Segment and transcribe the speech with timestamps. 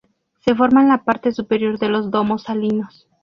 [0.43, 3.07] Se forma en la parte superior de los domos salinos.